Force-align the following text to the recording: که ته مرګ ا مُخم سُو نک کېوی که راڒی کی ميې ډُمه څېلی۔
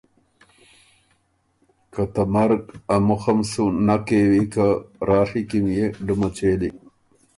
که 1.93 2.01
ته 2.13 2.23
مرګ 2.33 2.61
ا 2.93 2.95
مُخم 3.07 3.39
سُو 3.51 3.63
نک 3.87 4.01
کېوی 4.07 4.43
که 4.53 4.67
راڒی 5.07 5.43
کی 5.49 5.59
ميې 5.65 5.85
ډُمه 6.05 6.29
څېلی۔ 6.35 6.69